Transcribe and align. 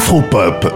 Afropop, 0.00 0.66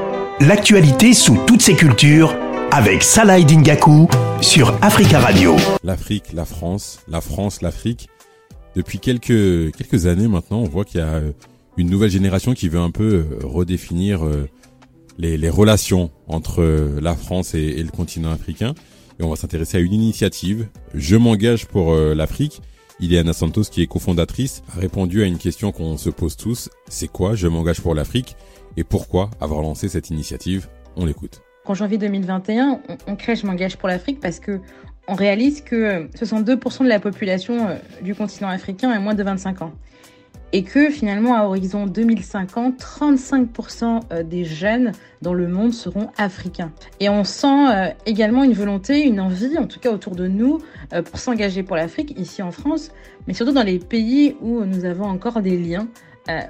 l'actualité 0.41 1.15
sous 1.15 1.39
toutes 1.47 1.63
ses 1.63 1.75
cultures 1.75 2.37
avec 2.71 3.03
Salah 3.03 3.41
Dingaku 3.41 4.07
sur 4.43 4.77
Africa 4.83 5.19
Radio. 5.19 5.57
L'Afrique, 5.83 6.35
la 6.35 6.45
France, 6.45 7.01
la 7.09 7.23
France, 7.23 7.63
l'Afrique. 7.63 8.11
Depuis 8.77 8.99
quelques, 8.99 9.75
quelques 9.75 10.05
années 10.05 10.29
maintenant, 10.29 10.59
on 10.59 10.69
voit 10.69 10.85
qu'il 10.85 11.01
y 11.01 11.03
a 11.03 11.07
euh, 11.07 11.33
une 11.79 11.89
nouvelle 11.89 12.11
génération 12.11 12.53
qui 12.53 12.69
veut 12.69 12.79
un 12.79 12.91
peu 12.91 13.25
euh, 13.25 13.39
redéfinir 13.43 14.27
euh, 14.27 14.47
les, 15.17 15.49
relations 15.49 16.11
entre 16.29 16.63
la 17.01 17.17
France 17.17 17.55
et, 17.55 17.63
et, 17.63 17.83
le 17.83 17.91
continent 17.91 18.31
africain. 18.31 18.75
Et 19.19 19.25
on 19.25 19.31
va 19.31 19.37
s'intéresser 19.37 19.79
à 19.79 19.81
une 19.81 19.95
initiative. 19.95 20.69
Je 20.93 21.17
m'engage 21.17 21.65
pour 21.65 21.95
l'Afrique. 21.95 22.61
Ileana 23.01 23.33
Santos, 23.33 23.65
qui 23.65 23.83
est 23.83 23.87
cofondatrice, 23.87 24.63
a 24.77 24.81
répondu 24.81 25.23
à 25.23 25.27
une 25.27 25.39
question 25.39 25.73
qu'on 25.73 25.97
se 25.97 26.11
pose 26.11 26.37
tous. 26.37 26.69
C'est 26.89 27.09
quoi 27.09 27.35
Je 27.35 27.49
m'engage 27.49 27.81
pour 27.81 27.95
l'Afrique? 27.95 28.37
Et 28.77 28.85
pourquoi 28.85 29.31
avoir 29.41 29.63
lancé 29.63 29.89
cette 29.89 30.11
initiative? 30.11 30.69
On 30.97 31.07
l'écoute. 31.07 31.43
En 31.67 31.75
janvier 31.75 31.99
2021, 31.99 32.81
on, 33.07 33.17
crée 33.17 33.37
Je 33.37 33.47
m'engage 33.47 33.77
pour 33.77 33.89
l'Afrique 33.89 34.21
parce 34.21 34.39
que 34.39 34.61
on 35.09 35.15
réalise 35.15 35.61
que 35.61 36.09
62% 36.09 36.85
de 36.85 36.89
la 36.89 36.99
population 36.99 37.77
du 38.03 38.15
continent 38.15 38.49
africain 38.49 38.91
a 38.91 38.99
moins 38.99 39.15
de 39.15 39.23
25 39.23 39.63
ans 39.63 39.73
et 40.53 40.63
que 40.63 40.89
finalement 40.89 41.35
à 41.35 41.45
horizon 41.45 41.87
2050, 41.87 42.79
35% 42.79 44.23
des 44.23 44.45
jeunes 44.45 44.93
dans 45.21 45.35
le 45.35 45.49
monde 45.49 45.73
seront 45.73 46.11
africains. 46.17 46.71
Et 47.01 47.09
on 47.09 47.25
sent 47.25 47.95
également 48.07 48.45
une 48.45 48.53
volonté, 48.53 49.03
une 49.03 49.21
envie, 49.21 49.59
en 49.59 49.67
tout 49.67 49.81
cas 49.81 49.91
autour 49.91 50.15
de 50.15 50.29
nous, 50.29 50.61
pour 50.91 51.19
s'engager 51.19 51.65
pour 51.65 51.75
l'Afrique, 51.75 52.17
ici 52.21 52.41
en 52.41 52.53
France, 52.53 52.93
mais 53.27 53.35
surtout 53.35 53.53
dans 53.53 53.65
les 53.65 53.81
pays 53.81 54.37
où 54.41 54.65
nous 54.65 54.85
avons 54.85 55.07
encore 55.07 55.41
des 55.41 55.59
liens 55.59 55.89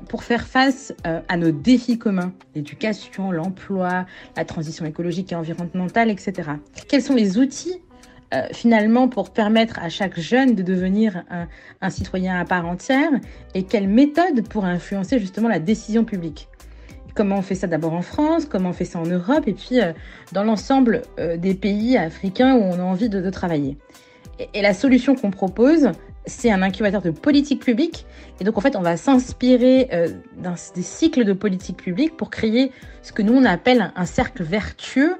pour 0.08 0.22
faire 0.22 0.46
face 0.46 0.94
à 1.04 1.36
nos 1.36 1.50
défis 1.50 1.98
communs, 1.98 2.32
l'éducation, 2.54 3.32
l'emploi, 3.32 4.06
la 4.36 4.44
transition 4.44 4.84
écologique 4.84 5.32
et 5.32 5.34
environnementale, 5.34 6.10
etc. 6.10 6.50
Quels 6.88 7.02
sont 7.02 7.14
les 7.14 7.38
outils 7.38 7.80
euh, 8.34 8.48
finalement 8.52 9.06
pour 9.06 9.30
permettre 9.30 9.78
à 9.78 9.88
chaque 9.88 10.18
jeune 10.18 10.54
de 10.54 10.62
devenir 10.62 11.22
un, 11.80 11.90
citoyen 11.90 12.40
à 12.40 12.44
part 12.44 12.66
entière 12.66 13.10
et 13.54 13.62
quelle 13.62 13.86
méthode 13.86 14.48
pour 14.48 14.64
influencer 14.64 15.20
justement 15.20 15.48
la 15.48 15.60
décision 15.60 16.04
publique? 16.04 16.48
Comment 17.14 17.38
on 17.38 17.42
fait 17.42 17.54
ça 17.54 17.68
d'abord 17.68 17.92
en 17.92 18.02
France, 18.02 18.46
comment 18.46 18.70
on 18.70 18.72
fait 18.72 18.86
ça 18.86 18.98
en 18.98 19.06
Europe? 19.06 19.46
Et 19.46 19.52
puis 19.52 19.80
euh, 19.80 19.92
dans 20.32 20.42
l'ensemble 20.42 21.02
euh, 21.20 21.36
des 21.36 21.54
pays 21.54 21.96
africains 21.96 22.56
où 22.56 22.62
on 22.62 22.80
a 22.80 22.82
envie 22.82 23.08
de, 23.08 23.30
travailler. 23.30 23.76
Et, 24.52 24.62
la 24.62 24.74
solution 24.74 25.14
qu'on 25.14 25.30
propose, 25.30 25.90
c'est 26.26 26.50
un 26.50 26.62
incubateur 26.62 27.02
de 27.02 27.10
politique 27.10 27.62
publique. 27.62 28.06
Et 28.40 28.44
donc 28.44 28.56
en 28.58 28.60
fait, 28.60 28.76
on 28.76 28.82
va 28.82 28.96
s'inspirer 28.96 29.88
des 30.38 30.82
cycles 30.82 31.24
de 31.24 31.32
politique 31.32 31.76
publique 31.76 32.16
pour 32.16 32.30
créer 32.30 32.72
ce 33.02 33.12
que 33.12 33.22
nous 33.22 33.34
on 33.34 33.44
appelle 33.44 33.92
un, 33.94 34.06
cercle 34.06 34.42
vertueux, 34.42 35.16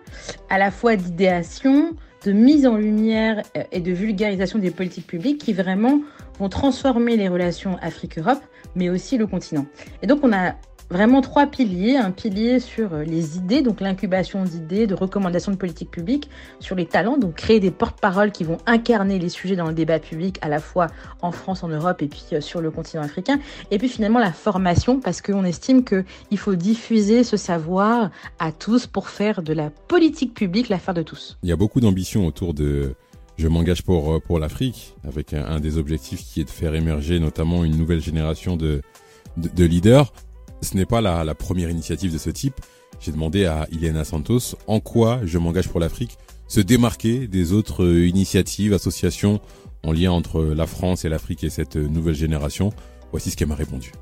à 0.51 0.59
la 0.59 0.71
fois 0.71 0.97
d'idéation, 0.97 1.95
de 2.25 2.33
mise 2.33 2.67
en 2.67 2.77
lumière 2.77 3.43
et 3.71 3.81
de 3.81 3.93
vulgarisation 3.93 4.59
des 4.59 4.71
politiques 4.71 5.07
publiques 5.07 5.39
qui 5.39 5.53
vraiment 5.53 6.01
vont 6.39 6.49
transformer 6.49 7.17
les 7.17 7.29
relations 7.29 7.77
Afrique-Europe, 7.83 8.41
mais 8.75 8.89
aussi 8.89 9.19
le 9.19 9.27
continent. 9.27 9.67
Et 10.03 10.07
donc 10.07 10.21
on 10.23 10.33
a 10.33 10.55
vraiment 10.95 11.23
trois 11.23 11.49
piliers. 11.49 11.97
Un 11.97 12.13
pilier 12.13 12.61
sur 12.61 12.95
les 12.99 13.37
idées, 13.37 13.63
donc 13.63 13.81
l'incubation 13.81 14.45
d'idées, 14.45 14.87
de 14.87 14.95
recommandations 14.95 15.51
de 15.51 15.57
politique 15.57 15.91
publique, 15.91 16.31
sur 16.61 16.77
les 16.77 16.87
talents, 16.87 17.19
donc 17.19 17.35
créer 17.35 17.59
des 17.59 17.73
porte-paroles 17.73 18.31
qui 18.31 18.45
vont 18.45 18.59
incarner 18.67 19.19
les 19.19 19.29
sujets 19.29 19.57
dans 19.57 19.67
le 19.67 19.75
débat 19.75 19.99
public, 19.99 20.39
à 20.41 20.49
la 20.49 20.61
fois 20.61 20.87
en 21.21 21.33
France, 21.33 21.65
en 21.65 21.69
Europe 21.69 22.01
et 22.01 22.07
puis 22.07 22.25
sur 22.41 22.61
le 22.61 22.71
continent 22.71 23.03
africain. 23.03 23.41
Et 23.73 23.79
puis 23.79 23.89
finalement 23.89 24.21
la 24.21 24.33
formation, 24.33 25.01
parce 25.01 25.21
qu'on 25.21 25.45
estime 25.45 25.85
qu'il 25.85 26.39
faut 26.39 26.55
diffuser 26.55 27.25
ce 27.25 27.37
savoir 27.37 28.11
à 28.39 28.53
tous 28.53 28.87
pour 28.87 29.09
faire 29.09 29.43
de 29.43 29.53
la 29.53 29.71
politique 29.71 30.33
publique 30.33 30.69
l'affaire 30.69 30.95
de 30.95 31.03
tous. 31.03 31.39
Il 31.43 31.49
y 31.49 31.53
a 31.53 31.57
beaucoup 31.57 31.81
d'ambition 31.81 32.25
autour 32.25 32.55
de 32.55 32.95
je 33.37 33.49
m'engage 33.49 33.83
pour, 33.83 34.23
pour 34.23 34.39
l'Afrique, 34.39 34.95
avec 35.03 35.35
un, 35.35 35.59
des 35.59 35.77
objectifs 35.77 36.23
qui 36.23 36.41
est 36.41 36.45
de 36.45 36.51
faire 36.51 36.77
émerger 36.77 37.19
notamment 37.19 37.65
une 37.65 37.77
nouvelle 37.77 38.01
génération 38.01 38.57
de, 38.57 38.81
de 39.37 39.65
leaders. 39.65 40.13
Ce 40.61 40.77
n'est 40.77 40.87
pas 40.87 41.01
la, 41.01 41.35
première 41.35 41.71
initiative 41.71 42.13
de 42.13 42.19
ce 42.19 42.31
type. 42.31 42.61
J'ai 43.01 43.13
demandé 43.13 43.45
à 43.47 43.67
Ileana 43.73 44.05
Santos 44.05 44.57
en 44.67 44.81
quoi 44.81 45.21
je 45.25 45.39
m'engage 45.39 45.69
pour 45.69 45.81
l'Afrique 45.81 46.17
se 46.47 46.61
démarquer 46.61 47.27
des 47.27 47.53
autres 47.53 47.87
initiatives, 47.87 48.73
associations 48.75 49.41
en 49.83 49.93
lien 49.93 50.13
entre 50.13 50.43
la 50.43 50.67
France 50.67 51.05
et 51.05 51.09
l'Afrique 51.09 51.45
et 51.45 51.51
cette 51.51 51.77
nouvelle 51.77 52.15
génération. 52.15 52.71
Voici 53.11 53.31
ce 53.31 53.37
qu'elle 53.37 53.49
m'a 53.49 53.55
répondu. 53.55 53.93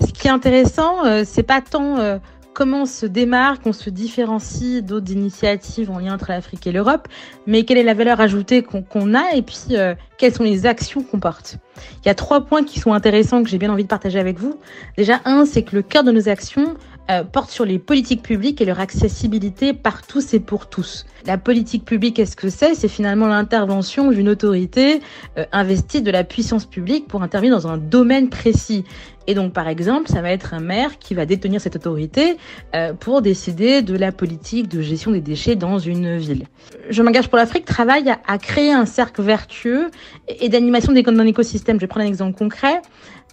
Ce 0.00 0.12
qui 0.12 0.26
est 0.26 0.30
intéressant, 0.30 1.04
euh, 1.04 1.22
c'est 1.26 1.42
pas 1.42 1.60
tant 1.60 1.98
euh, 1.98 2.18
comment 2.54 2.82
on 2.82 2.86
se 2.86 3.06
démarque, 3.06 3.62
on 3.66 3.72
se 3.72 3.90
différencie 3.90 4.82
d'autres 4.82 5.10
initiatives 5.10 5.90
en 5.90 5.98
lien 5.98 6.14
entre 6.14 6.30
l'Afrique 6.30 6.66
et 6.66 6.72
l'Europe, 6.72 7.08
mais 7.46 7.64
quelle 7.64 7.78
est 7.78 7.82
la 7.82 7.94
valeur 7.94 8.20
ajoutée 8.20 8.62
qu'on 8.62 8.82
qu 8.82 8.98
a 9.14 9.34
et 9.34 9.42
puis 9.42 9.76
euh, 9.76 9.94
quelles 10.18 10.34
sont 10.34 10.44
les 10.44 10.66
actions 10.66 11.02
qu'on 11.02 11.18
porte. 11.18 11.58
Il 12.04 12.08
y 12.08 12.10
a 12.10 12.14
trois 12.14 12.42
points 12.42 12.64
qui 12.64 12.78
sont 12.78 12.92
intéressants 12.92 13.42
que 13.42 13.48
j'ai 13.48 13.58
bien 13.58 13.70
envie 13.70 13.84
de 13.84 13.88
partager 13.88 14.18
avec 14.18 14.38
vous. 14.38 14.58
Déjà, 14.96 15.20
un, 15.24 15.44
c'est 15.44 15.62
que 15.62 15.74
le 15.74 15.82
cœur 15.82 16.04
de 16.04 16.12
nos 16.12 16.28
actions 16.28 16.76
euh, 17.10 17.24
porte 17.24 17.50
sur 17.50 17.64
les 17.64 17.80
politiques 17.80 18.22
publiques 18.22 18.60
et 18.60 18.64
leur 18.64 18.78
accessibilité 18.78 19.72
par 19.72 20.06
tous 20.06 20.34
et 20.34 20.40
pour 20.40 20.68
tous. 20.68 21.04
La 21.26 21.36
politique 21.36 21.84
publique, 21.84 22.16
qu'est-ce 22.16 22.36
que 22.36 22.48
c'est? 22.48 22.74
C'est 22.74 22.88
finalement 22.88 23.26
l'intervention 23.26 24.10
d'une 24.12 24.28
autorité 24.28 25.00
euh, 25.36 25.44
investie 25.50 26.02
de 26.02 26.10
la 26.12 26.22
puissance 26.22 26.64
publique 26.64 27.08
pour 27.08 27.22
intervenir 27.22 27.56
dans 27.56 27.66
un 27.66 27.76
domaine 27.76 28.28
précis. 28.28 28.84
Et 29.26 29.34
donc, 29.34 29.52
par 29.52 29.68
exemple, 29.68 30.08
ça 30.08 30.20
va 30.22 30.30
être 30.30 30.54
un 30.54 30.60
maire 30.60 30.98
qui 30.98 31.14
va 31.14 31.26
détenir 31.26 31.60
cette 31.60 31.76
autorité 31.76 32.36
euh, 32.74 32.92
pour 32.92 33.22
décider 33.22 33.82
de 33.82 33.96
la 33.96 34.12
politique 34.12 34.68
de 34.68 34.80
gestion 34.80 35.12
des 35.12 35.20
déchets 35.20 35.56
dans 35.56 35.78
une 35.78 36.16
ville. 36.16 36.46
Je 36.90 37.02
m'engage 37.02 37.28
pour 37.28 37.38
l'Afrique 37.38 37.64
travaille 37.64 38.12
à, 38.26 38.38
créer 38.38 38.72
un 38.72 38.86
cercle 38.86 39.22
vertueux 39.22 39.90
et, 40.28 40.48
d'animation 40.48 40.92
d'un 40.92 41.26
écosystème. 41.26 41.76
Je 41.76 41.82
vais 41.82 41.86
prendre 41.86 42.06
un 42.06 42.08
exemple 42.08 42.36
concret. 42.36 42.82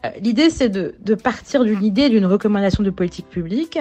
Euh, 0.05 0.09
L'idée, 0.21 0.49
c'est 0.49 0.69
de, 0.69 1.15
partir 1.15 1.63
d'une 1.63 1.83
idée, 1.83 2.09
d'une 2.09 2.25
recommandation 2.25 2.83
de 2.83 2.89
politique 2.89 3.27
publique, 3.27 3.79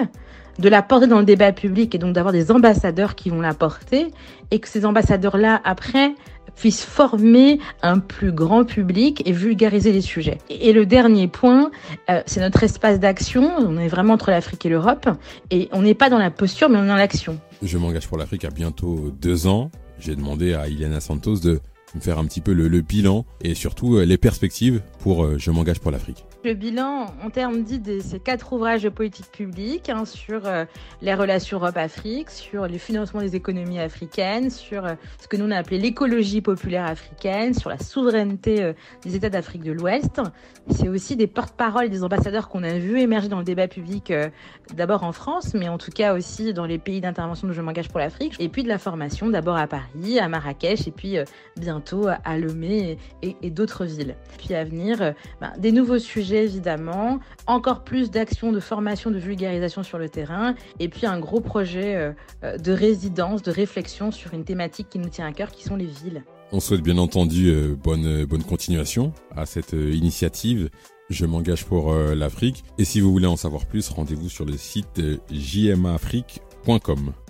de 0.57 0.67
la 0.69 0.81
porter 0.81 1.07
dans 1.07 1.19
le 1.19 1.25
débat 1.25 1.51
public 1.53 1.95
et 1.95 1.97
donc 1.97 2.13
d'avoir 2.13 2.33
des 2.33 2.51
ambassadeurs 2.51 3.15
qui 3.15 3.29
vont 3.29 3.39
la 3.39 3.53
porter 3.53 4.07
et 4.51 4.59
que 4.59 4.67
ces 4.67 4.85
ambassadeurs-là, 4.85 5.61
après, 5.63 6.13
puissent 6.55 6.83
former 6.83 7.59
un 7.81 7.99
plus 7.99 8.31
grand 8.31 8.63
public 8.63 9.21
et 9.25 9.31
vulgariser 9.31 9.91
les 9.91 10.01
sujets. 10.01 10.37
Et 10.49 10.73
le 10.73 10.85
dernier 10.85 11.27
point, 11.27 11.71
euh, 12.09 12.21
c'est 12.25 12.41
notre 12.41 12.63
espace 12.63 12.99
d'action. 12.99 13.51
On 13.59 13.77
est 13.77 13.87
vraiment 13.87 14.13
entre 14.13 14.31
l'Afrique 14.31 14.65
et 14.65 14.69
l'Europe 14.69 15.09
et 15.51 15.69
on 15.71 15.81
n'est 15.81 15.93
pas 15.93 16.09
dans 16.09 16.19
la 16.19 16.31
posture, 16.31 16.69
mais 16.69 16.77
on 16.77 16.83
est 16.83 16.87
dans 16.87 16.95
l'action. 16.95 17.39
Je 17.61 17.77
m'engage 17.77 18.07
pour 18.07 18.17
l'Afrique 18.17 18.45
à 18.45 18.49
bientôt 18.49 19.13
deux 19.21 19.47
ans. 19.47 19.71
J'ai 19.99 20.15
demandé 20.15 20.53
à 20.53 20.67
Ileana 20.67 20.99
Santos 20.99 21.39
de 21.39 21.59
me 21.95 21.99
faire 21.99 22.19
un 22.19 22.25
petit 22.25 22.41
peu 22.41 22.53
le, 22.53 22.67
le 22.67 22.81
bilan 22.81 23.25
et 23.41 23.55
surtout 23.55 23.97
euh, 23.97 24.05
les 24.05 24.17
perspectives 24.17 24.81
pour 24.99 25.25
euh, 25.25 25.37
Je 25.37 25.51
m'engage 25.51 25.79
pour 25.79 25.91
l'Afrique. 25.91 26.25
Le 26.45 26.53
bilan, 26.53 27.07
en 27.21 27.29
termes 27.29 27.63
d'idées, 27.63 27.99
c'est 27.99 28.19
quatre 28.19 28.53
ouvrages 28.53 28.83
de 28.83 28.87
politique 28.87 29.29
publique 29.29 29.89
hein, 29.89 30.05
sur 30.05 30.45
euh, 30.45 30.63
les 31.01 31.13
relations 31.13 31.57
Europe-Afrique, 31.57 32.29
sur 32.29 32.65
le 32.65 32.77
financement 32.77 33.19
des 33.19 33.35
économies 33.35 33.79
africaines, 33.79 34.49
sur 34.49 34.85
euh, 34.85 34.93
ce 35.21 35.27
que 35.27 35.35
nous 35.35 35.47
on 35.47 35.51
a 35.51 35.57
appelé 35.57 35.79
l'écologie 35.79 36.39
populaire 36.39 36.85
africaine, 36.85 37.53
sur 37.53 37.69
la 37.69 37.77
souveraineté 37.77 38.63
euh, 38.63 38.73
des 39.03 39.17
États 39.17 39.29
d'Afrique 39.29 39.63
de 39.63 39.73
l'Ouest. 39.73 40.21
C'est 40.69 40.87
aussi 40.87 41.17
des 41.17 41.27
porte-paroles 41.27 41.89
des 41.89 42.05
ambassadeurs 42.05 42.47
qu'on 42.47 42.63
a 42.63 42.77
vu 42.77 43.01
émerger 43.01 43.27
dans 43.27 43.39
le 43.39 43.43
débat 43.43 43.67
public, 43.67 44.13
d'abord 44.75 45.03
en 45.03 45.11
France, 45.11 45.53
mais 45.55 45.67
en 45.67 45.79
tout 45.79 45.91
cas 45.91 46.13
aussi 46.13 46.53
dans 46.53 46.65
les 46.65 46.77
pays 46.77 47.01
d'intervention 47.01 47.47
de 47.47 47.53
Je 47.53 47.61
m'engage 47.61 47.89
pour 47.89 47.99
l'Afrique, 47.99 48.35
et 48.39 48.47
puis 48.49 48.63
de 48.63 48.69
la 48.69 48.77
formation, 48.77 49.29
d'abord 49.29 49.57
à 49.57 49.67
Paris, 49.67 50.19
à 50.19 50.29
Marrakech, 50.29 50.87
et 50.87 50.91
puis 50.91 51.17
bientôt 51.57 52.07
à 52.07 52.37
Lomé 52.37 52.99
et 53.23 53.49
d'autres 53.49 53.85
villes. 53.85 54.15
Puis 54.37 54.53
à 54.53 54.63
venir, 54.63 55.15
ben, 55.41 55.51
des 55.57 55.71
nouveaux 55.71 55.97
sujets 55.97 56.28
évidemment, 56.37 57.19
encore 57.47 57.83
plus 57.83 58.11
d'actions 58.11 58.51
de 58.51 58.59
formation, 58.59 59.11
de 59.11 59.17
vulgarisation 59.17 59.83
sur 59.83 59.97
le 59.97 60.09
terrain, 60.09 60.55
et 60.79 60.89
puis 60.89 61.05
un 61.05 61.19
gros 61.19 61.41
projet 61.41 62.13
de 62.43 62.71
résidence, 62.71 63.41
de 63.41 63.51
réflexion 63.51 64.11
sur 64.11 64.33
une 64.33 64.43
thématique 64.43 64.89
qui 64.89 64.99
nous 64.99 65.09
tient 65.09 65.27
à 65.27 65.31
cœur, 65.31 65.51
qui 65.51 65.63
sont 65.63 65.75
les 65.75 65.85
villes. 65.85 66.23
On 66.51 66.59
souhaite 66.59 66.81
bien 66.81 66.97
entendu 66.97 67.49
euh, 67.49 67.75
bonne, 67.75 68.25
bonne 68.25 68.43
continuation 68.43 69.13
à 69.35 69.45
cette 69.45 69.75
euh, 69.75 69.93
initiative. 69.93 70.71
Je 71.09 71.25
m'engage 71.25 71.65
pour 71.65 71.91
euh, 71.91 72.15
l'Afrique. 72.15 72.63
Et 72.79 72.85
si 72.85 73.01
vous 73.01 73.11
voulez 73.11 73.27
en 73.27 73.37
savoir 73.37 73.67
plus, 73.67 73.89
rendez-vous 73.89 74.29
sur 74.29 74.45
le 74.45 74.57
site 74.57 75.01
jmaafrique.com. 75.31 77.13